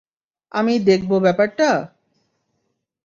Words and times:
আমি 0.51 0.73
দেখব 0.87 1.11
ব্যাপারটা? 1.19 1.69